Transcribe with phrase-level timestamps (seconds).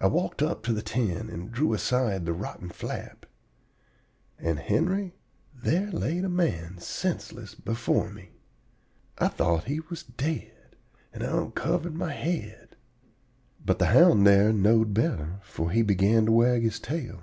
[0.00, 3.26] I walked up to the tent and drew aside the rotten flap.
[4.40, 5.14] And, Henry,
[5.54, 8.32] there lay the man senseless before me!
[9.18, 10.74] I thought he was dead,
[11.12, 12.74] and I onkivered my head.
[13.64, 17.22] But the hound here knowed better, for he began to wag his tail.